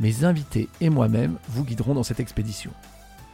[0.00, 2.70] mes invités et moi-même vous guiderons dans cette expédition.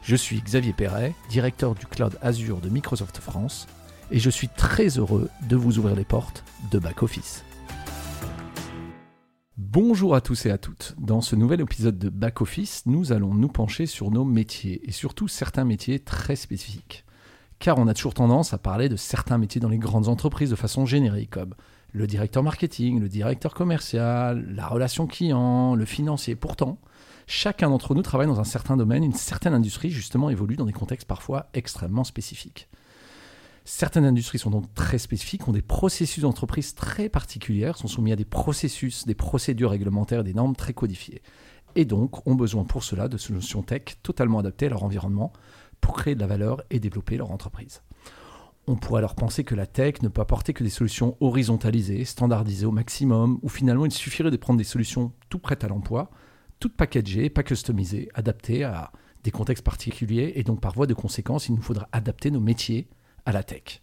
[0.02, 3.66] Je suis Xavier Perret, directeur du cloud Azure de Microsoft France,
[4.10, 7.44] et je suis très heureux de vous ouvrir les portes de Back Office.
[9.56, 10.94] Bonjour à tous et à toutes.
[10.98, 14.92] Dans ce nouvel épisode de Back Office, nous allons nous pencher sur nos métiers et
[14.92, 17.04] surtout certains métiers très spécifiques.
[17.58, 20.56] Car on a toujours tendance à parler de certains métiers dans les grandes entreprises de
[20.56, 21.36] façon générique,
[21.94, 26.34] le directeur marketing, le directeur commercial, la relation client, le financier.
[26.34, 26.78] Pourtant,
[27.28, 30.72] chacun d'entre nous travaille dans un certain domaine, une certaine industrie justement évolue dans des
[30.72, 32.68] contextes parfois extrêmement spécifiques.
[33.64, 38.16] Certaines industries sont donc très spécifiques, ont des processus d'entreprise très particulières, sont soumis à
[38.16, 41.22] des processus, des procédures réglementaires des normes très codifiées.
[41.76, 45.32] Et donc ont besoin pour cela de solutions tech totalement adaptées à leur environnement
[45.80, 47.82] pour créer de la valeur et développer leur entreprise.
[48.66, 52.66] On pourrait alors penser que la tech ne peut apporter que des solutions horizontalisées, standardisées
[52.66, 56.10] au maximum, ou finalement il suffirait de prendre des solutions tout prêtes à l'emploi,
[56.60, 58.90] toutes packagées, pas customisées, adaptées à
[59.22, 62.88] des contextes particuliers, et donc par voie de conséquence, il nous faudra adapter nos métiers
[63.26, 63.80] à la tech.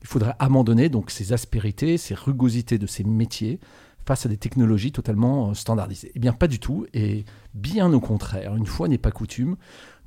[0.00, 3.60] Il faudrait abandonner donc ces aspérités, ces rugosités de ces métiers
[4.06, 6.12] face à des technologies totalement euh, standardisées.
[6.14, 9.56] Eh bien, pas du tout, et bien au contraire, une fois n'est pas coutume,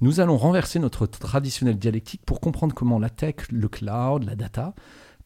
[0.01, 4.73] nous allons renverser notre traditionnelle dialectique pour comprendre comment la tech, le cloud, la data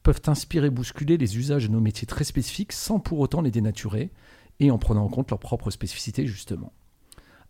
[0.01, 4.11] peuvent inspirer, bousculer les usages de nos métiers très spécifiques sans pour autant les dénaturer
[4.59, 6.73] et en prenant en compte leurs propres spécificités justement.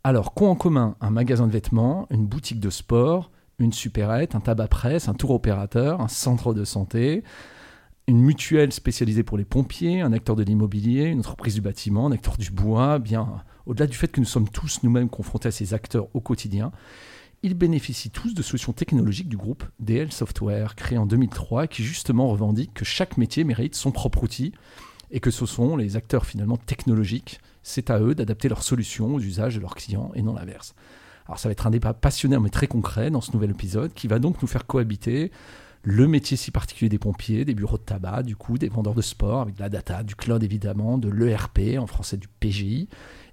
[0.04, 4.42] Alors, qu'ont en commun un magasin de vêtements, une boutique de sport, une supérette, un
[4.42, 7.24] tabac presse, un tour opérateur, un centre de santé,
[8.08, 12.12] une mutuelle spécialisée pour les pompiers, un acteur de l'immobilier, une entreprise du bâtiment, un
[12.12, 15.74] acteur du bois, bien au-delà du fait que nous sommes tous nous-mêmes confrontés à ces
[15.74, 16.72] acteurs au quotidien,
[17.44, 22.28] ils bénéficient tous de solutions technologiques du groupe DL Software, créé en 2003, qui justement
[22.30, 24.54] revendique que chaque métier mérite son propre outil
[25.12, 29.20] et que ce sont les acteurs finalement technologiques, c'est à eux d'adapter leurs solutions aux
[29.20, 30.74] usages de leurs clients et non l'inverse.
[31.26, 34.08] Alors ça va être un débat passionnant mais très concret dans ce nouvel épisode qui
[34.08, 35.32] va donc nous faire cohabiter
[35.84, 39.02] le métier si particulier des pompiers, des bureaux de tabac, du coup, des vendeurs de
[39.02, 42.88] sport avec de la data, du cloud évidemment, de l'ERP, en français du PGI.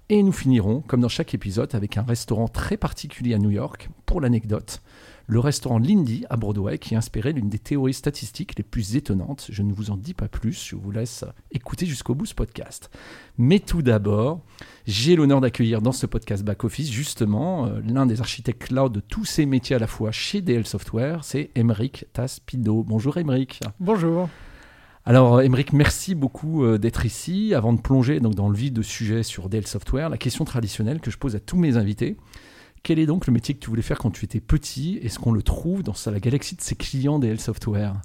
[0.09, 3.89] Et nous finirons, comme dans chaque épisode, avec un restaurant très particulier à New York,
[4.05, 4.81] pour l'anecdote,
[5.31, 9.47] le restaurant Lindy à Broadway qui est inspiré d'une des théories statistiques les plus étonnantes.
[9.49, 12.91] Je ne vous en dis pas plus, je vous laisse écouter jusqu'au bout ce podcast.
[13.37, 14.41] Mais tout d'abord,
[14.85, 18.99] j'ai l'honneur d'accueillir dans ce podcast Back Office justement euh, l'un des architectes cloud de
[18.99, 22.83] tous ces métiers à la fois chez DL Software, c'est Emeric Taspido.
[22.83, 23.61] Bonjour Emeric.
[23.79, 24.27] Bonjour.
[25.05, 27.53] Alors, Emeric, merci beaucoup euh, d'être ici.
[27.55, 30.99] Avant de plonger donc, dans le vif de sujet sur DL Software, la question traditionnelle
[30.99, 32.17] que je pose à tous mes invités,
[32.83, 34.99] quel est donc le métier que tu voulais faire quand tu étais petit?
[35.03, 38.01] Est-ce qu'on le trouve dans la galaxie de ses clients DL Software?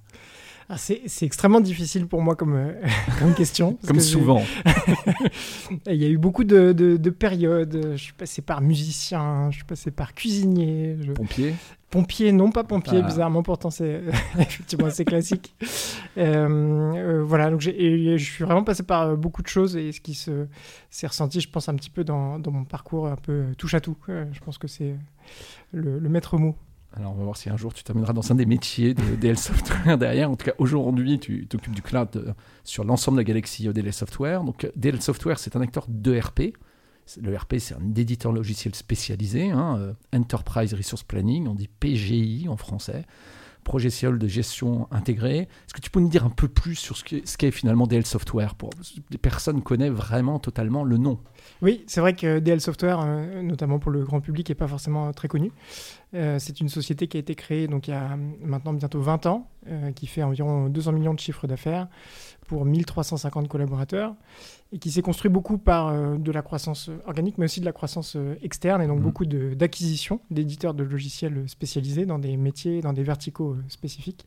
[0.68, 2.72] Ah, c'est extrêmement difficile pour moi comme, euh,
[3.20, 3.78] comme question.
[3.86, 4.42] comme souvent.
[5.86, 7.92] Il y a eu beaucoup de, de, périodes.
[7.92, 10.96] Je suis passé par musicien, je suis passé par cuisinier.
[11.14, 11.54] Pompier
[11.88, 13.06] Pompier, non pas pompier, ah.
[13.06, 14.02] bizarrement, pourtant c'est
[14.40, 15.54] effectivement assez classique.
[16.18, 16.48] Euh,
[16.96, 21.06] euh, voilà, donc je suis vraiment passé par beaucoup de choses et ce qui s'est
[21.06, 23.96] ressenti, je pense, un petit peu dans, dans, mon parcours un peu touche à tout.
[24.08, 24.96] je pense que c'est
[25.70, 26.56] le, le maître mot.
[26.96, 29.38] Alors, on va voir si un jour tu termineras dans un des métiers de DL
[29.38, 30.30] Software derrière.
[30.30, 32.32] En tout cas, aujourd'hui, tu t'occupes du cloud euh,
[32.64, 34.42] sur l'ensemble de la galaxie DL Software.
[34.42, 36.54] Donc, euh, DL Software, c'est un acteur d'ERP.
[37.20, 42.48] Le RP, c'est un éditeur logiciel spécialisé, hein, euh, Enterprise Resource Planning, on dit PGI
[42.48, 43.04] en français
[43.66, 45.40] projet ciel de gestion intégrée.
[45.40, 47.02] Est-ce que tu peux nous dire un peu plus sur ce
[47.36, 48.70] qu'est finalement DL Software pour
[49.10, 51.18] les personnes connaissent vraiment totalement le nom?
[51.62, 55.12] Oui, c'est vrai que DL Software, euh, notamment pour le grand public, n'est pas forcément
[55.12, 55.50] très connu.
[56.14, 59.26] Euh, c'est une société qui a été créée donc il y a maintenant bientôt 20
[59.26, 61.88] ans, euh, qui fait environ 200 millions de chiffres d'affaires
[62.46, 64.14] pour 1350 collaborateurs
[64.72, 67.72] et qui s'est construit beaucoup par euh, de la croissance organique, mais aussi de la
[67.72, 69.02] croissance euh, externe, et donc mmh.
[69.02, 74.26] beaucoup d'acquisitions d'éditeurs de logiciels spécialisés dans des métiers, dans des verticaux euh, spécifiques.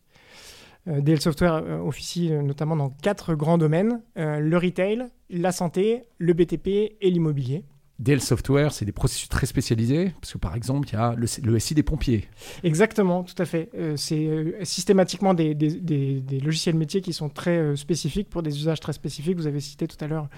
[0.87, 6.67] DL Software officie notamment dans quatre grands domaines, le retail, la santé, le BTP
[6.99, 7.65] et l'immobilier.
[7.99, 11.27] DL Software, c'est des processus très spécialisés, parce que par exemple, il y a le,
[11.43, 12.29] le SI des pompiers.
[12.63, 13.69] Exactement, tout à fait.
[13.77, 18.41] Euh, c'est euh, systématiquement des, des, des, logiciels métiers qui sont très euh, spécifiques pour
[18.41, 19.35] des usages très spécifiques.
[19.35, 20.29] Vous avez cité tout à l'heure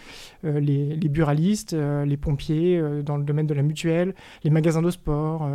[0.43, 5.47] les, les, buralistes, les pompiers dans le domaine de la mutuelle, les magasins de sport,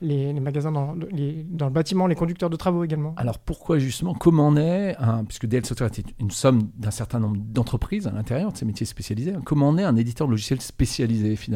[0.00, 3.14] les, les, magasins dans, les, dans, le bâtiment, les conducteurs de travaux également.
[3.16, 4.96] Alors pourquoi justement, comment on est,
[5.28, 8.86] puisque DL Software est une somme d'un certain nombre d'entreprises à l'intérieur de ces métiers
[8.86, 11.51] spécialisés, hein, comment on est un éditeur de logiciels spécialisé finalement?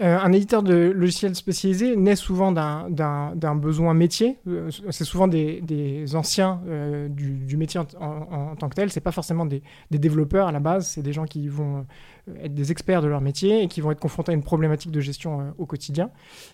[0.00, 4.38] Euh, un éditeur de logiciels spécialisé naît souvent d'un besoin métier.
[4.48, 8.90] Euh, c'est souvent des, anciens euh, du, métier en, tant que tel.
[8.90, 10.88] C'est pas forcément des, des, développeurs à la base.
[10.88, 11.86] C'est des gens qui vont
[12.40, 15.00] être des experts de leur métier et qui vont être confrontés à une problématique de
[15.00, 16.10] gestion au quotidien,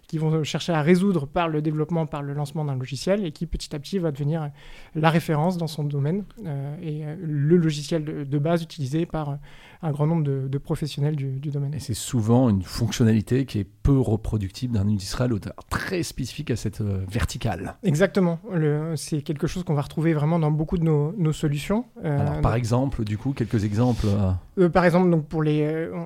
[0.07, 3.47] qui vont chercher à résoudre par le développement, par le lancement d'un logiciel et qui
[3.47, 4.51] petit à petit va devenir
[4.95, 6.25] la référence dans son domaine
[6.83, 9.39] et le logiciel de, de base utilisé par
[9.83, 11.73] un grand nombre de, professionnels du, domaine.
[11.75, 15.33] Et c'est souvent une fonctionnalité qui est peu reproductible d'un industriel
[15.71, 17.77] très spécifique à cette euh, verticale.
[17.83, 18.39] Exactement.
[18.97, 21.85] C'est quelque chose qu'on va retrouver vraiment dans beaucoup de nos, solutions.
[22.05, 24.07] Euh, Alors, par exemple, du coup, quelques exemples
[24.59, 24.69] euh.
[24.69, 25.58] Par exemple, donc pour les,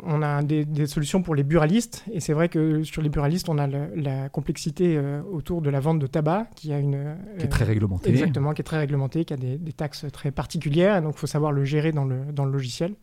[0.05, 2.05] on a des, solutions pour les buralistes.
[2.13, 5.01] Et c'est vrai que sur les buralistes, on a la complexité
[5.31, 7.17] autour de la vente de tabac qui a une...
[7.39, 8.11] Qui est très réglementée.
[8.11, 11.01] Exactement, qui est très réglementée, qui a des, des taxes très particulières.
[11.03, 12.95] donc, il faut savoir le gérer dans le, dans le logiciel.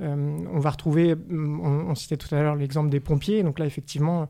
[0.00, 3.42] Euh, on va retrouver, on, citait tout à l'heure l'exemple des pompiers.
[3.44, 4.28] Donc là, effectivement,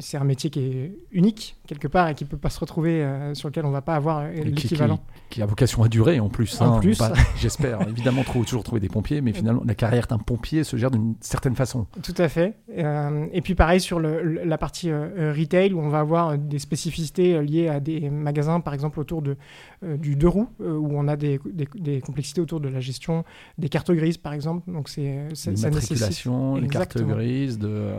[0.00, 3.02] c'est un métier qui est unique quelque part et qui ne peut pas se retrouver,
[3.02, 5.00] euh, sur lequel on ne va pas avoir euh, l'équivalent.
[5.30, 6.60] Qui, a vocation à durer en plus.
[6.60, 6.80] En hein.
[6.80, 7.00] plus.
[7.36, 11.14] J'espère évidemment toujours trouver des pompiers, mais finalement, la carrière d'un pompier se gère d'une
[11.20, 11.86] certaine façon.
[12.02, 12.56] Tout à fait.
[12.68, 17.80] et puis pareil sur la partie retail, où on va avoir des spécificités liées à
[17.80, 19.36] des magasins, par exemple autour de,
[19.82, 21.40] du deux roues, où on a des,
[21.74, 23.24] des complexités autour de la gestion
[23.58, 26.26] des cartes grises, par exemple donc c'est ça nécessite
[26.60, 27.92] les cartes grises de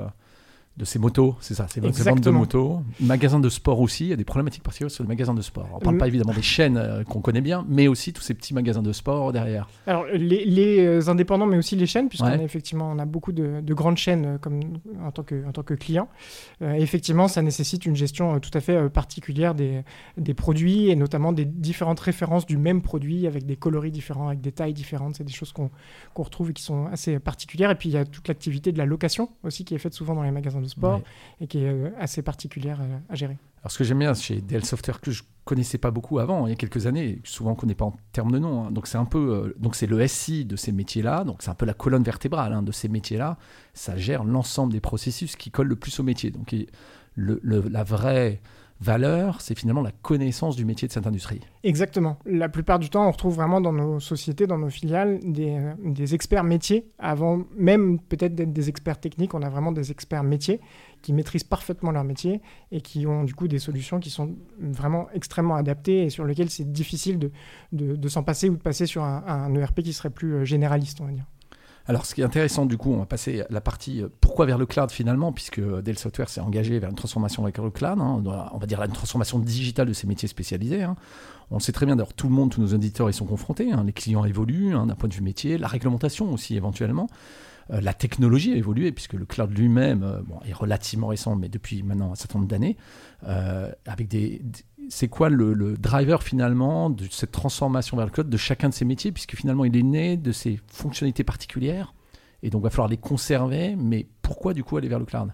[0.77, 2.81] de ces motos, c'est ça, c'est vente de motos.
[3.00, 5.68] Magasins de sport aussi, il y a des problématiques particulières sur les magasins de sport.
[5.71, 8.35] On ne parle pas évidemment des chaînes euh, qu'on connaît bien, mais aussi tous ces
[8.35, 9.68] petits magasins de sport derrière.
[9.88, 13.62] Alors les, euh, indépendants, mais aussi les chaînes, puisqu'on a effectivement on a beaucoup de,
[13.74, 14.59] grandes chaînes euh, comme,
[15.03, 16.09] en, tant que, en tant que client.
[16.62, 19.81] effectivement, ça nécessite une gestion tout à fait particulière des,
[20.18, 24.41] des produits et notamment des différentes références du même produit avec des coloris différents, avec
[24.41, 25.15] des tailles différentes.
[25.15, 25.71] C'est des choses qu'on
[26.15, 27.71] retrouve et qui sont assez particulières.
[27.71, 30.13] Et puis il y a toute l'activité de la location aussi qui est faite souvent
[30.13, 31.01] dans les magasins de sport
[31.41, 33.37] et qui est euh, assez particulière euh, à gérer.
[33.61, 36.49] Alors ce que j'aime bien chez DL Software que je connaissais pas beaucoup avant, il
[36.49, 38.65] y a quelques années, souvent on connaît pas en termes de nom.
[38.65, 38.71] Hein.
[38.71, 41.55] Donc c'est un peu, euh, donc c'est le SI de ces métiers-là, donc c'est un
[41.55, 43.37] peu la colonne vertébrale hein, de ces métiers-là.
[43.73, 46.31] Ça gère l'ensemble des processus qui collent le plus au métier.
[46.31, 46.55] Donc
[47.15, 48.41] le, la vraie
[48.79, 51.41] valeur, c'est finalement la connaissance du métier de cette industrie.
[51.63, 52.18] Exactement.
[52.25, 56.13] La plupart du temps, on retrouve vraiment dans nos sociétés, dans nos filiales, des, des
[56.13, 56.91] experts métiers.
[57.00, 60.59] Avant même peut-être d'être des experts techniques, on a vraiment des experts métiers
[61.01, 62.41] qui maîtrisent parfaitement leur métier
[62.71, 66.50] et qui ont du coup des solutions qui sont vraiment extrêmement adaptées et sur lesquelles
[66.50, 67.31] c'est difficile de,
[67.71, 71.00] de, s'en passer ou de passer sur un, un ERP qui serait plus euh, généraliste,
[71.01, 71.25] on va dire.
[71.87, 74.57] Alors, ce qui est intéressant, du coup, on va passer la partie euh, pourquoi vers
[74.57, 77.99] le cloud finalement, puisque Dell Software s'est engagé vers une transformation avec le cloud.
[77.99, 78.21] Hein.
[78.53, 80.83] on va dire une transformation digitale de ses métiers spécialisés.
[80.83, 80.95] Hein.
[81.49, 83.71] On sait très bien, d'ailleurs, tout le monde, tous nos auditeurs y sont confrontés.
[83.71, 83.83] Hein.
[83.85, 87.07] Les clients évoluent d'un point de vue métier, la réglementation aussi éventuellement.
[87.71, 91.83] Euh, la technologie a évolué, puisque le cloud lui-même euh, est relativement récent, mais depuis
[91.83, 92.77] maintenant un certain nombre d'années,
[93.27, 94.41] euh, avec des,
[94.89, 98.85] c'est quoi le, driver finalement de cette transformation vers le cloud de chacun de ces
[98.85, 101.93] métiers, puisque finalement il est né de ces fonctionnalités particulières,
[102.43, 105.33] et donc il va falloir les conserver, mais pourquoi du coup aller vers le cloud?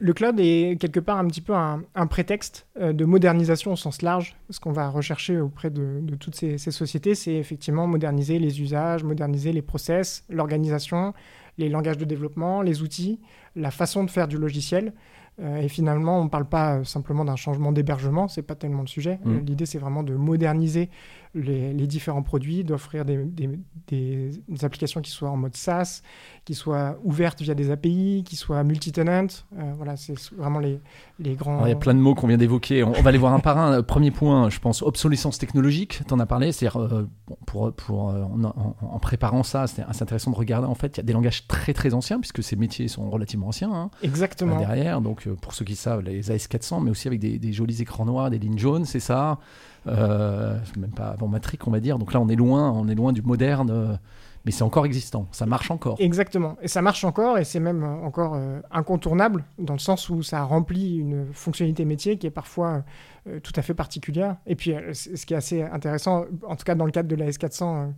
[0.00, 4.36] Le cloud est quelque part un petit peu un, prétexte de modernisation au sens large.
[4.48, 9.02] Ce qu'on va rechercher auprès de, toutes ces, ces sociétés, c'est effectivement moderniser les usages,
[9.02, 11.14] moderniser les process, l'organisation,
[11.58, 13.18] les langages de développement, les outils,
[13.56, 14.92] la façon de faire du logiciel.
[15.40, 18.88] Euh, et finalement, on ne parle pas simplement d'un changement d'hébergement, c'est pas tellement le
[18.88, 19.20] sujet.
[19.24, 19.38] Mmh.
[19.46, 20.90] L'idée, c'est vraiment de moderniser
[21.34, 23.18] les, différents produits, d'offrir des,
[23.86, 24.30] des,
[24.62, 26.02] applications qui soient en mode SaaS,
[26.44, 29.26] qui soient ouvertes via des API, qui soient multi-tenant.
[29.58, 30.80] Euh, voilà, c'est vraiment les,
[31.18, 31.64] les grands.
[31.64, 32.82] Il y a plein de mots qu'on vient d'évoquer.
[32.82, 33.82] On, va les voir un par un.
[33.82, 36.00] Premier point, je pense, obsolescence technologique.
[36.06, 36.52] Tu en as parlé.
[36.52, 37.08] C'est-à-dire, euh,
[37.46, 40.66] pour, pour, euh, en, préparant ça, c'est assez intéressant de regarder.
[40.66, 43.48] En fait, il y a des langages très très anciens, puisque ces métiers sont relativement
[43.48, 43.72] anciens.
[43.72, 44.58] Hein, Exactement.
[44.58, 48.30] derrière, donc pour ceux qui savent, les AS400, mais aussi avec des, jolis écrans noirs,
[48.30, 49.38] des lignes jaunes, c'est ça.
[49.86, 51.98] Euh, même pas avant Matrix, on va dire.
[51.98, 53.98] Donc là, on est loin, on est loin du moderne.
[54.44, 55.96] Mais c'est encore existant, ça marche encore.
[55.98, 60.08] Exactement, et ça marche encore, et c'est même euh, encore euh, incontournable, dans le sens
[60.08, 62.84] où ça remplit une fonctionnalité métier qui est parfois
[63.26, 64.36] euh, tout à fait particulière.
[64.46, 67.28] Et puis, ce qui est assez intéressant, en tout cas dans le cadre de la
[67.28, 67.92] S400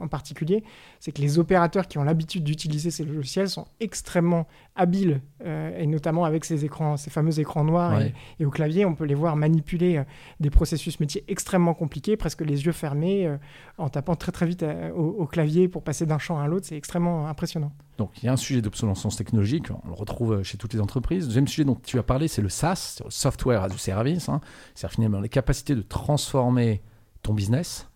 [0.00, 0.64] en particulier,
[0.98, 6.24] c'est que les opérateurs qui ont l'habitude d'utiliser ces logiciels sont extrêmement habiles, et notamment
[6.24, 8.00] avec ces écrans, ces fameux écrans noirs,
[8.38, 10.02] et, au clavier, on peut les voir manipuler
[10.40, 13.30] des processus métiers extrêmement compliqués, presque les yeux fermés,
[13.78, 14.64] en tapant très très vite
[14.96, 17.72] au, au clavier pour passer d'un champ à l'autre, c'est extrêmement impressionnant.
[17.98, 21.24] Donc il y a un sujet d'obsolescence technologique, on le retrouve chez toutes les entreprises.
[21.24, 24.28] Le deuxième sujet dont tu as parlé, c'est le SaaS, le Software as a Service.
[24.28, 24.40] Hein.
[24.74, 26.82] C'est-à-dire finalement la capacité de transformer
[27.22, 27.88] ton business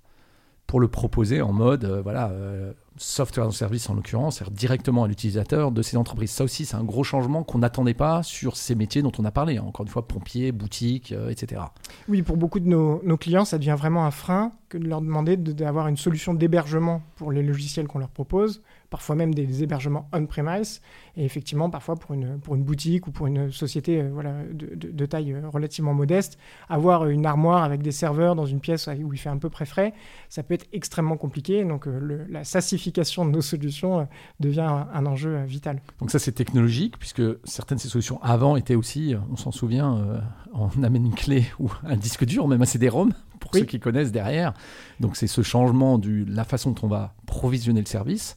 [0.67, 5.05] pour le proposer en mode euh, voilà, euh, software as service en l'occurrence, c'est-à-dire directement
[5.05, 6.31] à l'utilisateur de ces entreprises.
[6.31, 9.31] Ça aussi, c'est un gros changement qu'on n'attendait pas sur ces métiers dont on a
[9.31, 9.57] parlé.
[9.57, 9.65] Hein.
[9.67, 11.63] Encore une fois, pompiers, boutiques, euh, etc.
[12.09, 15.37] Oui, pour beaucoup de nos, clients, ça devient vraiment un frein que de leur demander
[15.37, 20.81] d'avoir une solution d'hébergement pour les logiciels qu'on leur propose parfois même des hébergements on-premise,
[21.17, 24.75] et effectivement parfois pour une, pour une boutique ou pour une société euh, voilà, de,
[24.75, 26.39] de, taille euh, relativement modeste,
[26.69, 29.67] avoir une armoire avec des serveurs dans une pièce où il fait un peu près
[29.67, 29.93] frais,
[30.29, 32.45] ça peut être extrêmement compliqué, donc euh, la
[32.93, 34.09] de nos solutions
[34.41, 35.81] devient un, enjeu vital.
[36.01, 40.21] Donc ça c'est technologique, puisque certaines de ces solutions avant étaient aussi, on s'en souvient,
[40.55, 44.13] on amène une clé ou un disque dur, même un CD-ROM, pour ceux qui connaissent
[44.13, 44.55] derrière.
[45.01, 48.37] Donc c'est ce changement de la façon dont on va provisionner le service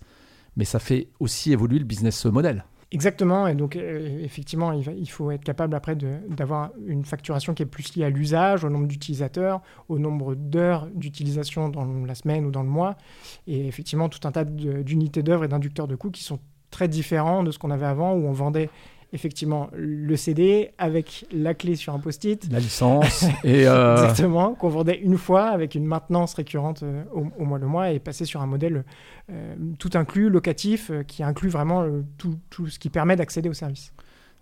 [0.59, 2.65] mais ça fait aussi évoluer le business model.
[2.91, 7.67] Exactement, et donc euh, effectivement, il, faut être capable après d'avoir une facturation qui est
[7.67, 12.51] plus liée à l'usage, au nombre d'utilisateurs, au nombre d'heures d'utilisation dans la semaine ou
[12.51, 12.97] dans le mois,
[13.45, 16.39] et effectivement tout un tas d'unités d'œuvre et d'inducteurs de coûts qui sont
[16.71, 18.71] très différents de ce qu'on avait avant, où on vendait
[19.11, 22.51] effectivement le CD avec la clé sur un post-it.
[22.51, 23.23] La licence.
[23.43, 27.67] et euh, Exactement, qu'on vendait une fois avec une maintenance récurrente euh, au, mois le
[27.67, 28.85] mois et passer sur un modèle
[29.31, 31.85] euh, tout inclus, locatif, qui inclut vraiment
[32.17, 33.93] tout, tout, ce qui permet d'accéder au service.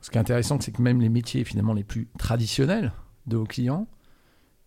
[0.01, 2.91] Ce qui est intéressant, c'est que même les métiers finalement les plus traditionnels
[3.25, 3.87] de vos clients,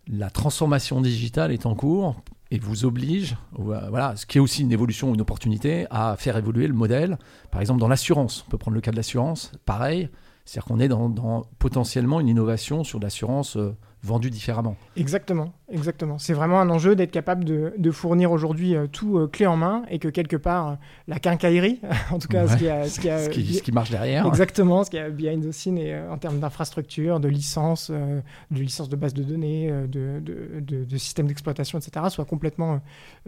[0.07, 4.73] la transformation digitale est en cours et vous oblige, voilà, ce qui est aussi une
[4.73, 7.17] évolution, une opportunité, à faire évoluer le modèle.
[7.49, 10.09] Par exemple, dans l'assurance, on peut prendre le cas de l'assurance, pareil,
[10.43, 14.75] c'est-à-dire qu'on est dans, dans, potentiellement une innovation sur l'assurance euh, vendu différemment.
[14.95, 16.17] Exactement, exactement.
[16.17, 19.83] C'est vraiment un enjeu d'être capable de, fournir aujourd'hui euh, tout euh, clé en main
[19.89, 20.75] et que quelque part, euh,
[21.07, 21.81] la quincaillerie,
[22.11, 24.25] en tout cas, ce, qui a, ce, qui a, ce, qui, marche derrière.
[24.25, 28.89] Exactement, ce qui a behind the scene et, en termes d'infrastructure, de licence, de licence
[28.89, 32.81] de base de données, de, de, de système d'exploitation, etc., soit complètement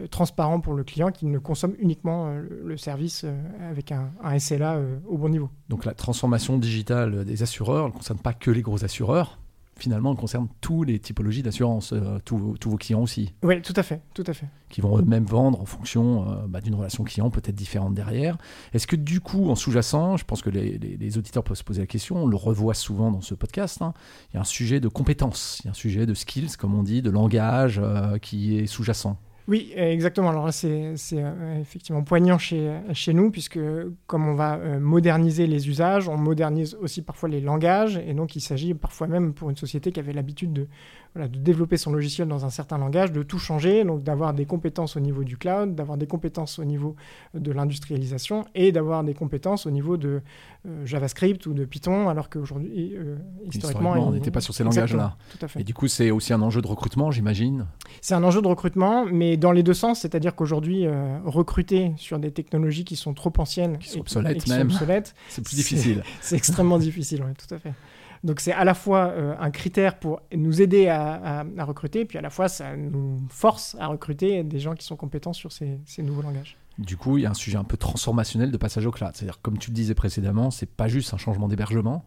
[0.10, 3.26] transparent pour le client qui ne consomme uniquement le service
[3.70, 5.50] avec un, un SLA au bon niveau.
[5.70, 9.40] Donc la transformation digitale des assureurs ne concerne pas que les gros assureurs
[9.78, 13.34] finalement concerne tous les typologies d'assurance, euh, tous, vos clients aussi.
[13.44, 14.48] Oui, tout à fait, tout à fait.
[14.70, 18.38] Qui vont eux-mêmes vendre en fonction euh, bah, d'une relation client peut-être différente derrière.
[18.74, 21.88] Est-ce que du coup, en sous-jacent, je pense que les, auditeurs peuvent se poser la
[21.88, 23.94] question, on le revoit souvent dans ce podcast, hein,
[24.32, 26.74] il y a un sujet de compétences, il y a un sujet de skills, comme
[26.76, 29.18] on dit, de langage euh, qui est sous-jacent.
[29.48, 30.30] Oui, exactement.
[30.30, 33.60] Alors là, c'est euh, effectivement poignant chez, chez nous, puisque
[34.08, 38.36] comme on va euh, moderniser les usages, on modernise aussi parfois les langages, et donc
[38.36, 40.68] il s'agit parfois même pour une société qui avait l'habitude de,
[41.14, 44.46] voilà, de développer son logiciel dans un certain langage, de tout changer, donc d'avoir des
[44.46, 46.96] compétences au niveau du cloud, d'avoir des compétences au niveau
[47.34, 50.22] de l'industrialisation, et d'avoir des compétences au niveau de
[50.66, 52.96] euh, JavaScript ou de Python, alors qu'aujourd'hui,
[53.44, 55.18] historiquement, on n'était pas sur ces langages-là.
[55.58, 57.66] Et du coup, c'est aussi un enjeu de recrutement, j'imagine?
[58.00, 62.20] C'est un enjeu de recrutement, mais dans les deux sens, c'est-à-dire qu'aujourd'hui, euh, recruter sur
[62.20, 64.70] des technologies qui sont trop anciennes, qui sont obsolètes même,
[65.30, 66.04] c'est plus difficile.
[66.22, 67.74] C'est extrêmement difficile, oui, tout à fait.
[68.24, 72.22] Donc c'est à la fois euh, un critère pour nous aider à, recruter, puis à
[72.22, 76.04] la fois ça nous force à recruter des gens qui sont compétents sur ces, ces
[76.04, 76.58] nouveaux langages.
[76.80, 79.12] Du coup, il y a un sujet un peu transformationnel de passage au cloud.
[79.14, 82.06] C'est-à-dire, comme tu le disais précédemment, c'est pas juste un changement d'hébergement,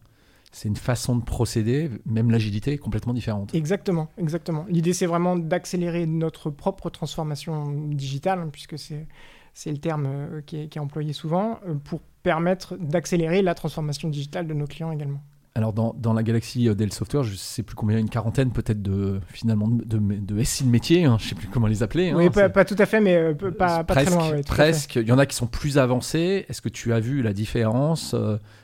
[0.56, 3.54] c'est une façon de procéder, même l'agilité est complètement différente.
[3.54, 4.64] Exactement, exactement.
[4.70, 9.06] L'idée, c'est vraiment d'accélérer notre propre transformation digitale, hein, puisque c'est,
[9.52, 14.46] c'est le terme euh, qui est, employé souvent, euh, pour permettre d'accélérer la transformation digitale
[14.46, 15.20] de nos clients également.
[15.56, 18.50] Alors dans, dans, la galaxie euh, Dell Software, je ne sais plus combien, une quarantaine
[18.50, 21.66] peut-être de finalement de, de, de SI de métier, hein, je ne sais plus comment
[21.66, 22.10] les appeler.
[22.10, 24.42] Hein, oui, pas, pas, tout à fait, mais pas, pas, presque, très loin.
[24.42, 24.96] presque.
[24.96, 26.44] Il y en a qui sont plus avancés.
[26.50, 28.14] Est-ce que tu as vu la différence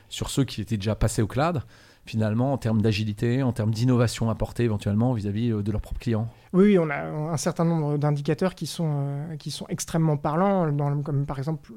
[0.09, 1.63] sur ceux qui étaient déjà passés au cloud
[2.05, 6.27] finalement en termes d'agilité, en termes d'innovation apportée éventuellement vis-à-vis euh, de leurs propres clients?
[6.51, 11.01] Oui, on a un certain nombre d'indicateurs qui sont, euh, qui sont extrêmement parlants, dans,
[11.01, 11.71] comme par exemple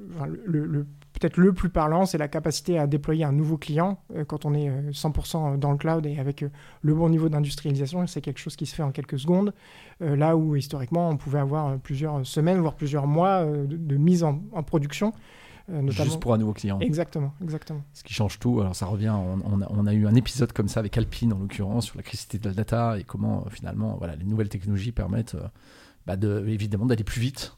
[0.45, 0.87] le,
[1.19, 4.71] peut-être le plus parlant, c'est la capacité à déployer un nouveau client quand on est
[4.91, 6.45] 100% dans le cloud et avec
[6.83, 8.07] le bon niveau d'industrialisation.
[8.07, 9.53] C'est quelque chose qui se fait en quelques secondes,
[10.01, 15.13] là où historiquement on pouvait avoir plusieurs semaines, voire plusieurs mois de, mise en, production.
[15.69, 16.05] Notamment...
[16.05, 16.79] Juste pour un nouveau client.
[16.81, 17.83] Exactement, exactement.
[17.93, 18.61] Ce qui change tout.
[18.61, 21.97] Alors ça revient, on, a, eu un épisode comme ça avec Alpine en l'occurrence sur
[21.97, 25.37] la criticité de la data et comment finalement voilà, les nouvelles technologies permettent
[26.07, 27.57] bah, de, évidemment d'aller plus vite.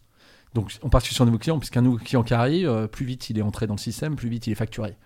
[0.55, 3.31] Donc on part sur un nouveau client, puisqu'un nouveau client qui arrive, euh, plus vite
[3.31, 4.97] il est entré dans le système, plus vite il est facturé.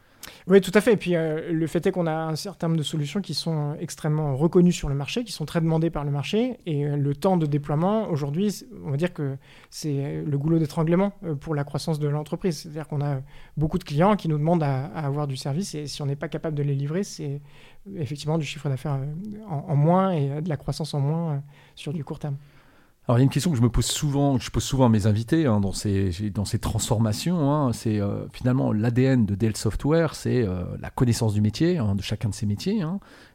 [0.46, 0.92] Oui, tout à fait.
[0.92, 3.76] Et puis euh, le fait est qu'on a un certain nombre de solutions qui sont
[3.80, 6.58] extrêmement reconnues sur le marché, qui sont très demandées par le marché.
[6.64, 9.36] Et euh, le temps de déploiement, aujourd'hui, on va dire que
[9.70, 12.58] c'est le goulot d'étranglement pour la croissance de l'entreprise.
[12.58, 13.20] C'est-à-dire qu'on a
[13.56, 16.28] beaucoup de clients qui nous demandent à, avoir du service et si on n'est pas
[16.28, 17.40] capable de les livrer, c'est
[17.96, 19.00] effectivement du chiffre d'affaires
[19.48, 21.42] en, moins et de la croissance en moins
[21.74, 22.36] sur du court terme.
[23.08, 24.86] Alors, il y a une question que je me pose souvent, que je pose souvent
[24.86, 26.12] à mes invités hein, dans, ces,
[26.60, 27.52] transformations.
[27.52, 31.96] Hein, c'est euh, finalement l'ADN de Dell Software, c'est euh, la connaissance du métier, hein,
[31.96, 32.84] de chacun de ces métiers.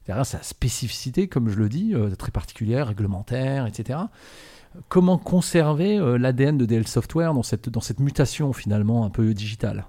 [0.06, 4.00] Derrière, sa spécificité, comme je le dis, euh, très particulière, réglementaire, etc.
[4.88, 9.88] Comment conserver l'ADN de Dell Software dans cette, dans cette mutation finalement un peu digitale?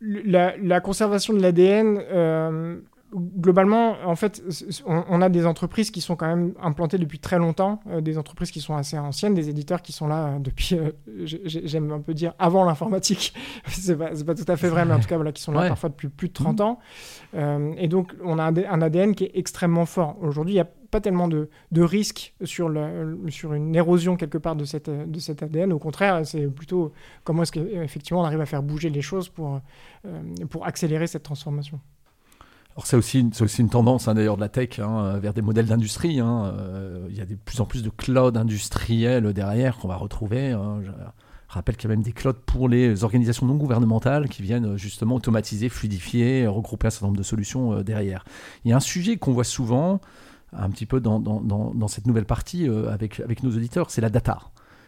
[0.00, 2.82] La, conservation de l'ADN
[3.14, 4.42] globalement, en fait,
[4.84, 8.50] on, a des entreprises qui sont quand même implantées depuis très longtemps, euh, des entreprises
[8.50, 10.90] qui sont assez anciennes, des éditeurs qui sont là euh, depuis, euh,
[11.24, 13.32] j'aime un peu dire, avant l'informatique.
[13.68, 15.68] c'est pas, pas, tout à fait vrai, mais en tout cas, voilà, qui sont là
[15.68, 16.62] parfois depuis plus de 30 mmh.
[16.62, 16.78] ans.
[17.78, 20.16] et donc, on a un, ADN qui est extrêmement fort.
[20.20, 24.38] Aujourd'hui, il n'y a pas tellement de, de risques sur, le, sur une érosion quelque
[24.38, 25.72] part de, cette, de cet ADN.
[25.72, 26.92] Au contraire, c'est plutôt
[27.24, 29.60] comment est-ce qu'effectivement on arrive à faire bouger les choses pour,
[30.48, 31.80] pour accélérer cette transformation.
[32.76, 35.64] Alors c'est aussi, aussi, une tendance hein, d'ailleurs de la tech hein, vers des modèles
[35.64, 36.20] d'industrie.
[36.20, 36.52] Hein.
[36.58, 40.50] Euh, il y a de plus en plus de cloud industriels derrière qu'on va retrouver.
[40.50, 40.90] Je
[41.48, 45.14] rappelle qu'il y a même des clouds pour les organisations non gouvernementales qui viennent justement
[45.14, 48.26] automatiser, fluidifier, regrouper un certain nombre de solutions euh, derrière.
[48.66, 50.02] Il y a un sujet qu'on voit souvent,
[50.52, 54.10] un petit peu dans, dans, cette nouvelle partie euh, avec, avec nos auditeurs, c'est la
[54.10, 54.38] data.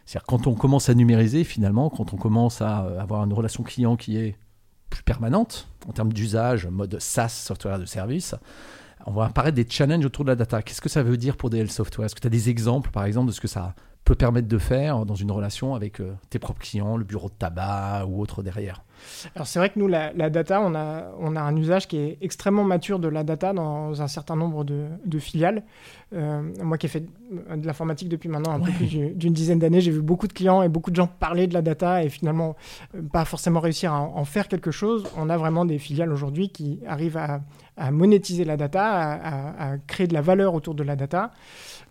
[0.05, 3.97] C'est-à-dire quand on commence à numériser finalement, quand on commence à avoir une relation client
[3.97, 4.37] qui est
[4.91, 8.35] plus permanente en termes d'usage, mode SaaS, software de service,
[9.07, 10.63] on va apparaître des challenges autour de la data.
[10.63, 12.07] Qu'est-ce que ça veut dire pour DL Software?
[12.07, 14.59] Est-ce que tu as des exemples, par exemple, de ce que ça peut permettre de
[14.59, 18.43] faire dans une relation avec euh, tes propres clients, le bureau de tabac ou autre
[18.43, 18.83] derrière?
[19.35, 22.19] Alors c'est vrai que nous, la, data, on a, on a un usage qui est
[22.21, 25.63] extrêmement mature de la data dans un certain nombre de, filiales.
[26.15, 29.81] Euh, moi qui ai fait de l'informatique depuis maintenant un peu plus d'une dizaine d'années,
[29.81, 32.57] j'ai vu beaucoup de clients et beaucoup de gens parler de la data et finalement
[32.95, 35.05] euh, pas forcément réussir à en, faire quelque chose.
[35.17, 37.41] On a vraiment des filiales aujourd'hui qui arrivent à,
[37.91, 39.13] monétiser la data,
[39.59, 41.33] à, créer de la valeur autour de la data.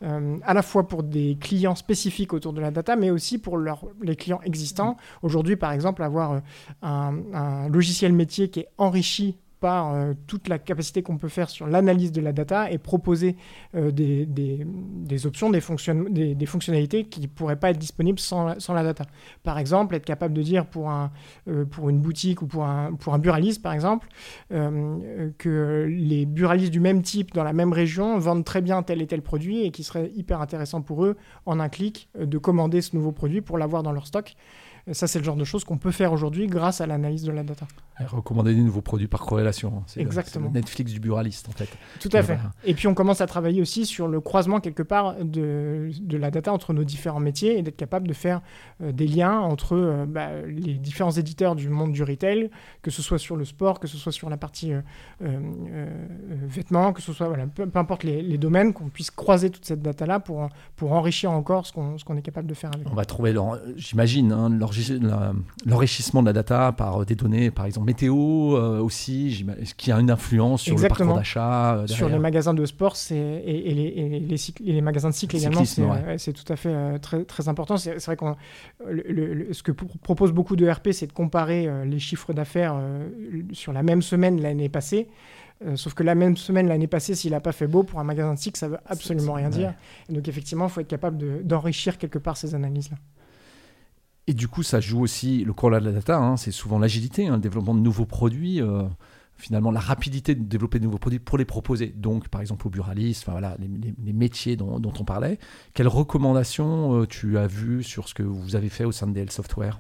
[0.03, 3.57] Euh, à la fois pour des clients spécifiques autour de la data, mais aussi pour
[3.57, 4.95] les clients existants.
[5.23, 6.41] Aujourd'hui, par exemple, avoir
[6.83, 11.67] un, logiciel métier qui est enrichi par euh, toute la capacité qu'on peut faire sur
[11.67, 13.35] l'analyse de la data et proposer
[13.75, 18.73] euh, des, des, options, des, des, fonctionnalités qui ne pourraient pas être disponibles sans, sans,
[18.73, 19.05] la data.
[19.43, 21.11] Par exemple, être capable de dire pour, un,
[21.47, 24.07] euh, pour une boutique ou pour un, pour un buraliste, par exemple,
[24.49, 29.07] que les buralistes du même type dans la même région vendent très bien tel et
[29.07, 32.95] tel produit et qu'il serait hyper intéressant pour eux, en un clic, de commander ce
[32.95, 34.35] nouveau produit pour l'avoir dans leur stock
[34.93, 37.43] ça, c'est le genre de choses qu'on peut faire aujourd'hui grâce à l'analyse de la
[37.43, 37.67] data.
[37.99, 39.73] recommander des nouveaux produits par corrélation.
[39.77, 39.83] Hein.
[39.87, 40.47] C'est Exactement.
[40.47, 41.69] Le Netflix du buraliste, en fait.
[41.99, 42.39] Tout à fait.
[42.63, 46.31] Et puis, on commence à travailler aussi sur le croisement, quelque part, de, de la
[46.31, 48.41] data entre nos différents métiers et d'être capable de faire
[48.81, 52.49] euh, des liens entre euh, bah, les différents éditeurs du monde du retail,
[52.81, 55.39] que ce soit sur le sport, que ce soit sur la partie euh,
[56.47, 60.19] vêtements, que ce soit, voilà, peu, importe les, domaines, qu'on puisse croiser toute cette data-là
[60.19, 62.87] pour, pour enrichir encore ce qu'on qu'on est capable de faire avec.
[62.89, 63.35] On va trouver,
[63.75, 64.49] j'imagine, hein,
[65.65, 69.45] l'enrichissement de la data par euh, des données, par exemple météo euh, aussi,
[69.77, 71.75] qui a une influence sur le parcours d'achat.
[71.75, 75.35] Euh, sur les magasins de sport et, et, les, et, les, les, magasins de cycle
[75.35, 75.63] également,
[76.17, 77.77] c'est tout à fait très, très important.
[77.77, 78.35] C'est vrai qu'on
[78.79, 82.79] ce que propose beaucoup de RP, c'est de comparer les chiffres d'affaires
[83.51, 85.07] sur la même semaine l'année passée.
[85.75, 88.33] sauf que la même semaine l'année passée, s'il n'a pas fait beau pour un magasin
[88.33, 89.73] de cycle, ça veut absolument rien dire.
[90.09, 92.97] donc effectivement, il faut être capable d'enrichir quelque part ces analyses-là.
[94.27, 97.27] Et du coup, ça joue aussi le corps de la data, hein, c'est souvent l'agilité,
[97.27, 98.83] hein, le développement de nouveaux produits, euh,
[99.37, 101.87] finalement la rapidité de développer de nouveaux produits pour les proposer.
[101.95, 105.39] Donc, par exemple, au buraliste, enfin, voilà, les, métiers dont, on parlait.
[105.73, 109.13] Quelles recommandations euh, tu as vues sur ce que vous avez fait au sein de
[109.13, 109.79] DL Software?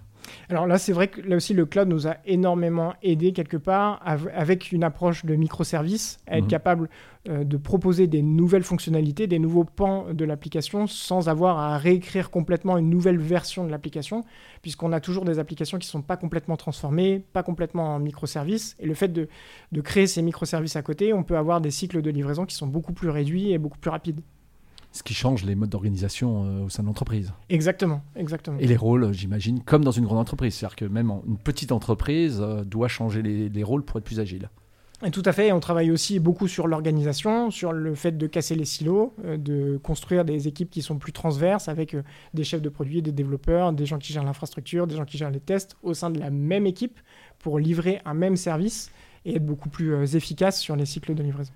[0.49, 4.01] Alors là, c'est vrai que là aussi, le cloud nous a énormément aidé quelque part
[4.33, 6.49] avec une approche de microservices, à être mhm.
[6.49, 6.89] capable
[7.29, 12.29] euh, de proposer des nouvelles fonctionnalités, des nouveaux pans de l'application sans avoir à réécrire
[12.29, 14.23] complètement une nouvelle version de l'application,
[14.61, 18.75] puisqu'on a toujours des applications qui ne sont pas complètement transformées, pas complètement en microservices.
[18.79, 19.27] Et le fait de,
[19.71, 22.67] de créer ces microservices à côté, on peut avoir des cycles de livraison qui sont
[22.67, 24.21] beaucoup plus réduits et beaucoup plus rapides
[24.91, 27.33] ce qui change les modes d'organisation euh, au sein de l'entreprise.
[27.49, 28.57] Exactement, exactement.
[28.59, 30.55] Et les rôles, j'imagine, comme dans une grande entreprise.
[30.55, 34.49] C'est-à-dire que même une petite entreprise euh, doit changer les, rôles pour être plus agile.
[35.05, 38.55] Et tout à fait, on travaille aussi beaucoup sur l'organisation, sur le fait de casser
[38.55, 41.95] les silos, euh, de construire des équipes qui sont plus transverses avec
[42.33, 45.31] des chefs de produits, des développeurs, des gens qui gèrent l'infrastructure, des gens qui gèrent
[45.31, 46.99] les tests au sein de la même équipe
[47.37, 48.89] pour livrer un même service
[49.25, 51.51] et être beaucoup plus efficace sur les cycles de livraison.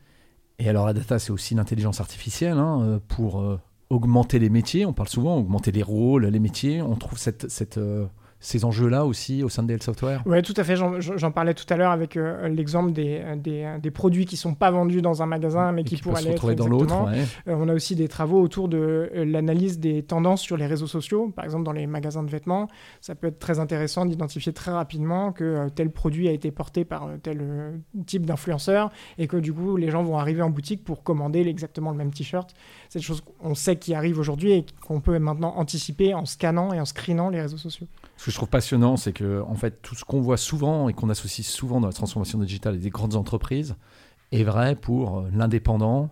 [0.61, 4.85] Et alors la data, c'est aussi l'intelligence artificielle hein, euh, pour euh, augmenter les métiers.
[4.85, 6.83] On parle souvent augmenter les rôles, les métiers.
[6.83, 8.05] On trouve cette, euh,
[8.41, 10.23] ces enjeux-là aussi au sein de DL Software?
[10.25, 10.75] Oui, tout à fait.
[10.75, 14.55] J'en parlais tout à l'heure avec euh, l'exemple des, des, des, produits qui ne sont
[14.55, 16.95] pas vendus dans un magasin, mais qui, pourraient se retrouver dans l'autre.
[17.47, 20.87] Euh, on a aussi des travaux autour de euh, l'analyse des tendances sur les réseaux
[20.87, 21.31] sociaux.
[21.35, 22.67] Par exemple, dans les magasins de vêtements,
[22.99, 27.09] ça peut être très intéressant d'identifier très rapidement que tel produit a été porté par
[27.21, 31.41] tel type d'influenceur et que du coup, les gens vont arriver en boutique pour commander
[31.41, 32.55] exactement le même t-shirt.
[32.91, 36.73] C'est des choses qu'on sait qui arrivent aujourd'hui et qu'on peut maintenant anticiper en scannant
[36.73, 37.87] et en screenant les réseaux sociaux.
[38.17, 40.93] Ce que je trouve passionnant, c'est que en fait, tout ce qu'on voit souvent et
[40.93, 43.77] qu'on associe souvent dans la transformation digitale des grandes entreprises
[44.33, 46.09] est vrai pour l'indépendant,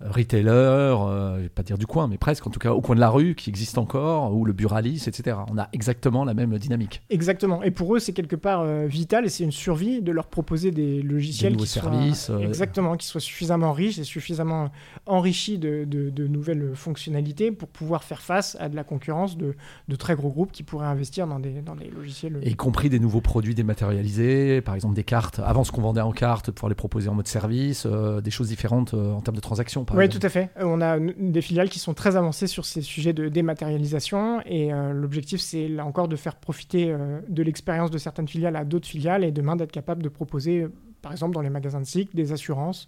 [0.00, 2.94] retailer, euh, je vais pas dire du coin, mais presque, en tout cas au coin
[2.94, 5.36] de la rue, qui existe encore, ou le Buralis, etc.
[5.50, 7.02] On a exactement la même dynamique.
[7.10, 7.62] Exactement.
[7.62, 10.70] Et pour eux, c'est quelque part euh, vital et c'est une survie de leur proposer
[10.70, 14.70] des logiciels qui services, soient, euh, exactement, qui soient suffisamment riches et suffisamment
[15.06, 19.54] enrichis de, de, nouvelles fonctionnalités pour pouvoir faire face à de la concurrence de,
[19.88, 22.38] de très gros groupes qui pourraient investir dans des, dans des logiciels.
[22.42, 25.40] y compris des nouveaux produits dématérialisés, par exemple des cartes.
[25.44, 28.94] Avant, ce qu'on vendait en cartes, pour les proposer en mode service, des choses différentes
[28.94, 29.84] en termes de transactions.
[29.92, 30.50] Oui, tout à fait.
[30.58, 34.72] Euh, on a des filiales qui sont très avancées sur ces sujets de dématérialisation et
[34.72, 38.64] euh, l'objectif, c'est là encore de faire profiter euh, de l'expérience de certaines filiales à
[38.64, 40.66] d'autres filiales et demain d'être capable de proposer,
[41.02, 42.86] par exemple dans les magasins de cycle, des assurances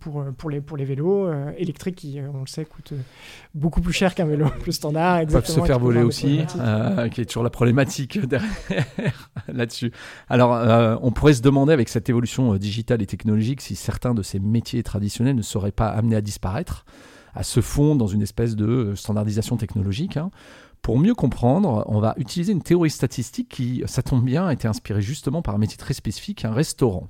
[0.00, 2.94] pour, pour, les, pour les vélos euh, électriques qui, euh, on le sait, coûtent
[3.54, 5.22] beaucoup plus cher qu'un vélo plus standard.
[5.22, 6.40] Ils peuvent se faire voler aussi,
[7.12, 9.92] qui est toujours la problématique derrière là-dessus.
[10.28, 14.38] Alors, on pourrait se demander avec cette évolution digitale et technologique si certains de ces
[14.38, 16.84] métiers traditionnels ne seraient pas amenés à disparaître,
[17.34, 20.16] à se fondre dans une espèce de standardisation technologique.
[20.16, 20.30] Hein.
[20.82, 24.68] Pour mieux comprendre, on va utiliser une théorie statistique qui, ça tombe bien, a été
[24.68, 27.08] inspirée justement par un métier très spécifique, un restaurant.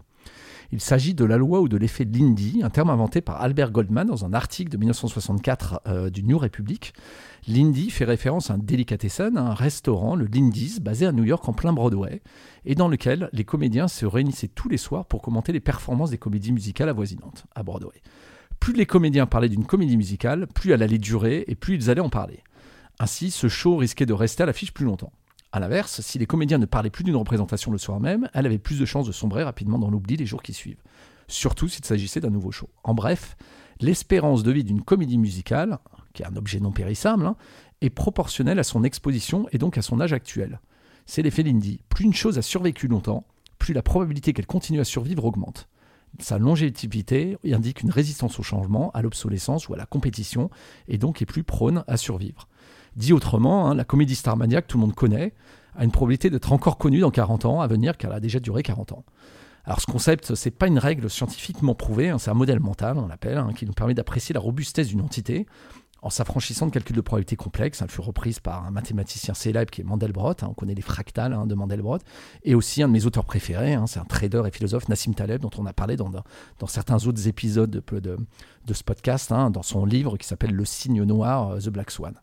[0.73, 4.07] Il s'agit de la loi ou de l'effet Lindy, un terme inventé par Albert Goldman
[4.07, 6.93] dans un article de 1964 euh, du New Republic.
[7.47, 11.53] Lindy fait référence à un delicatessen, un restaurant, le Lindy's, basé à New York en
[11.53, 12.21] plein Broadway,
[12.65, 16.19] et dans lequel les comédiens se réunissaient tous les soirs pour commenter les performances des
[16.19, 18.03] comédies musicales avoisinantes à Broadway.
[18.59, 22.01] Plus les comédiens parlaient d'une comédie musicale, plus elle allait durer et plus ils allaient
[22.01, 22.43] en parler.
[22.99, 25.13] Ainsi, ce show risquait de rester à l'affiche plus longtemps.
[25.57, 28.59] A l'inverse, si les comédiens ne parlaient plus d'une représentation le soir même, elle avait
[28.59, 30.83] plus de chances de sombrer rapidement dans l'oubli les jours qui suivent.
[31.29, 32.69] Surtout s'il s'agissait d'un nouveau show.
[32.85, 33.39] En bref,
[33.81, 35.79] l'espérance de vie d'une comédie musicale,
[36.13, 37.37] qui est un objet non périssable, hein,
[37.81, 40.61] est proportionnelle à son exposition et donc à son âge actuel.
[41.07, 41.81] C'est l'effet Lindy.
[41.89, 43.25] Plus une chose a survécu longtemps,
[43.59, 45.71] plus la probabilité qu'elle continue à survivre augmente.
[46.19, 50.51] Sa longévité indique une résistance au changement, à l'obsolescence ou à la compétition,
[50.87, 52.47] et donc est plus prône à survivre.
[52.97, 55.35] Dit autrement, hein, la comédie Starmania que tout le monde connaît
[55.77, 58.63] a une probabilité d'être encore connue dans 40 ans à venir qu'elle a déjà duré
[58.63, 59.05] 40 ans.
[59.67, 63.09] Alors ce concept, c'est pas une règle scientifiquement prouvée, hein, c'est un modèle mental, on
[63.09, 65.47] l'appelle, hein, qui nous permet d'apprécier la robustesse d'une entité
[66.03, 67.83] en s'affranchissant de calculs de probabilité complexes.
[67.83, 71.55] Elle fut reprise par un mathématicien célèbre qui est Mandelbrot, on connaît les fractales de
[71.55, 71.99] Mandelbrot,
[72.45, 75.51] et aussi un de mes auteurs préférés, c'est un trader et philosophe, Nassim Taleb, dont
[75.59, 76.13] on a parlé dans,
[76.69, 78.19] certains autres épisodes de, de,
[78.67, 82.15] de ce podcast, dans son livre qui s'appelle Le signe noir, euh, The Black Swan.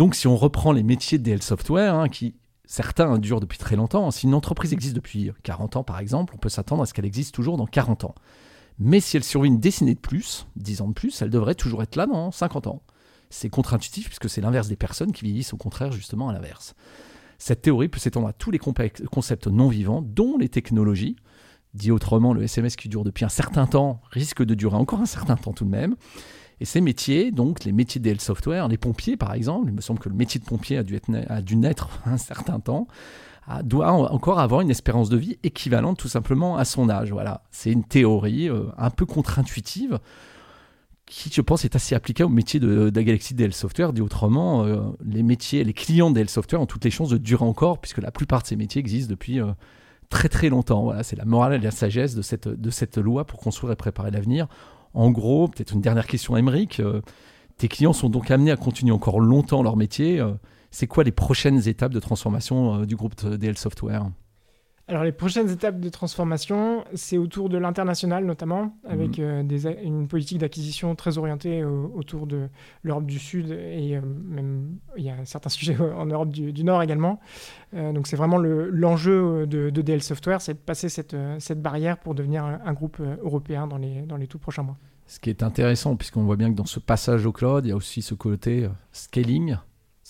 [0.00, 2.34] Donc, si on reprend les métiers de DL Software, hein, qui
[2.64, 6.38] certains durent depuis très longtemps, si une entreprise existe depuis 40 ans par exemple, on
[6.38, 8.14] peut s'attendre à ce qu'elle existe toujours dans 40 ans.
[8.78, 11.82] Mais si elle survit une décennie de plus, 10 ans de plus, elle devrait toujours
[11.82, 12.80] être là dans 50 ans.
[13.28, 16.74] C'est contre-intuitif puisque c'est l'inverse des personnes qui vieillissent au contraire justement à l'inverse.
[17.36, 21.16] Cette théorie peut s'étendre à tous les concepts non vivants, dont les technologies.
[21.74, 25.06] Dit autrement, le SMS qui dure depuis un certain temps risque de durer encore un
[25.06, 25.94] certain temps tout de même.
[26.60, 29.98] Et ces métiers, donc les métiers DL Software, les pompiers par exemple, il me semble
[29.98, 32.86] que le métier de pompier a dû, naître un certain temps,
[33.64, 37.10] doit encore avoir une espérance de vie équivalente tout simplement à son âge.
[37.10, 39.98] Voilà, c'est une théorie euh, un peu contre-intuitive
[41.06, 43.92] qui, je pense, est assez applicable au métier de, de Galaxy DL Software.
[43.92, 47.44] Dit autrement, euh, les métiers, les clients DL Software ont toutes les chances de durer
[47.44, 49.50] encore, puisque la plupart de ces métiers existent depuis euh,
[50.10, 50.84] très très longtemps.
[50.84, 54.46] Voilà, c'est la morale et la sagesse de cette loi pour construire et préparer l'avenir.
[54.94, 56.80] En gros, peut-être une dernière question, Émeric.
[56.80, 57.00] Euh,
[57.56, 60.22] tes clients sont donc amenés à continuer encore longtemps leur métier.
[60.70, 64.06] c'est quoi les prochaines étapes de transformation du groupe DL Software?
[64.90, 69.24] Alors les prochaines étapes de transformation, c'est autour de l'international notamment, avec mhm.
[69.24, 72.48] euh, des, une politique d'acquisition très orientée autour de
[72.82, 76.82] l'Europe du Sud et euh, même il y a certains sujets en Europe du, Nord
[76.82, 77.20] également.
[77.74, 81.96] Euh, donc c'est vraiment l'enjeu de, de, DL Software, c'est de passer cette, cette, barrière
[81.98, 84.76] pour devenir un, groupe européen dans les, dans les tout prochains mois.
[85.06, 87.72] Ce qui est intéressant, puisqu'on voit bien que dans ce passage au cloud, il y
[87.72, 89.56] a aussi ce côté scaling,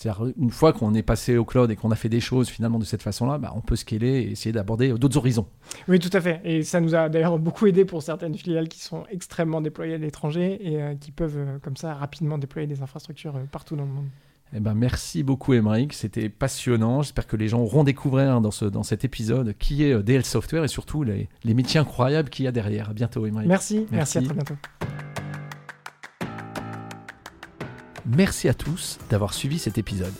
[0.01, 2.79] c'est-à-dire, une fois qu'on est passé au cloud et qu'on a fait des choses finalement
[2.79, 5.45] de cette façon-là, bah, on peut scaler et essayer d'aborder d'autres horizons.
[5.87, 6.41] Oui, tout à fait.
[6.43, 9.97] Et ça nous a d'ailleurs beaucoup aidé pour certaines filiales qui sont extrêmement déployées à
[9.99, 13.85] l'étranger et euh, qui peuvent euh, comme ça rapidement déployer des infrastructures euh, partout dans
[13.85, 14.07] le monde.
[14.55, 15.93] Eh ben, merci beaucoup, Emmerich.
[15.93, 17.03] C'était passionnant.
[17.03, 20.63] J'espère que les gens auront découvert dans, ce, dans cet épisode qui est DL Software
[20.63, 22.89] et surtout les, les métiers incroyables qu'il y a derrière.
[22.89, 23.47] À bientôt, Emmerich.
[23.47, 24.55] merci, merci, à très bientôt.
[28.05, 30.13] Merci à tous d'avoir suivi cet épisode.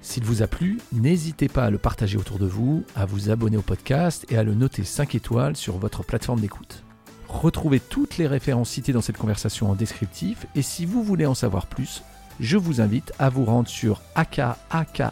[0.00, 3.56] S'il vous a plu, n'hésitez pas à le partager autour de vous, à vous abonner
[3.56, 6.84] au podcast et à le noter 5 étoiles sur votre plateforme d'écoute.
[7.28, 11.34] Retrouvez toutes les références citées dans cette conversation en descriptif et si vous voulez en
[11.34, 12.02] savoir plus,
[12.40, 15.02] je vous invite à vous rendre sur akaka.ms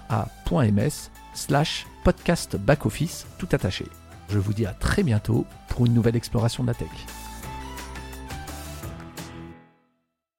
[1.34, 3.86] slash podcast backoffice tout attaché.
[4.30, 7.23] Je vous dis à très bientôt pour une nouvelle exploration de la tech.